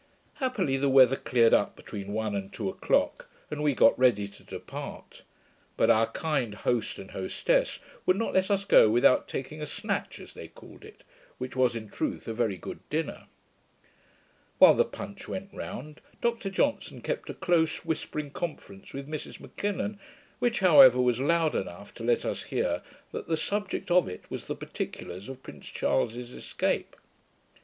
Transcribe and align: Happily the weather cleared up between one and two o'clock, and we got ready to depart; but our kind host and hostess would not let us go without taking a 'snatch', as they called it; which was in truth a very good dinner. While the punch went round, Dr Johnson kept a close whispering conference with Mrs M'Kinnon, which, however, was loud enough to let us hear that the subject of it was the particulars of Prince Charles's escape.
Happily 0.41 0.77
the 0.77 0.89
weather 0.89 1.15
cleared 1.15 1.53
up 1.53 1.75
between 1.75 2.11
one 2.11 2.33
and 2.35 2.51
two 2.51 2.67
o'clock, 2.69 3.29
and 3.51 3.61
we 3.61 3.75
got 3.75 3.99
ready 3.99 4.27
to 4.27 4.41
depart; 4.43 5.21
but 5.77 5.91
our 5.91 6.07
kind 6.07 6.55
host 6.55 6.97
and 6.97 7.11
hostess 7.11 7.77
would 8.07 8.17
not 8.17 8.33
let 8.33 8.49
us 8.49 8.65
go 8.65 8.89
without 8.89 9.27
taking 9.27 9.61
a 9.61 9.67
'snatch', 9.67 10.19
as 10.19 10.33
they 10.33 10.47
called 10.47 10.83
it; 10.83 11.03
which 11.37 11.55
was 11.55 11.75
in 11.75 11.87
truth 11.87 12.27
a 12.27 12.33
very 12.33 12.57
good 12.57 12.79
dinner. 12.89 13.27
While 14.57 14.73
the 14.73 14.85
punch 14.85 15.27
went 15.27 15.53
round, 15.53 16.01
Dr 16.19 16.49
Johnson 16.49 17.01
kept 17.01 17.29
a 17.29 17.35
close 17.35 17.85
whispering 17.85 18.31
conference 18.31 18.93
with 18.95 19.07
Mrs 19.07 19.39
M'Kinnon, 19.39 19.99
which, 20.39 20.61
however, 20.61 20.99
was 20.99 21.19
loud 21.19 21.53
enough 21.53 21.93
to 21.93 22.03
let 22.03 22.25
us 22.25 22.45
hear 22.45 22.81
that 23.11 23.27
the 23.27 23.37
subject 23.37 23.91
of 23.91 24.07
it 24.09 24.25
was 24.31 24.45
the 24.45 24.55
particulars 24.55 25.29
of 25.29 25.43
Prince 25.43 25.67
Charles's 25.69 26.33
escape. 26.33 26.95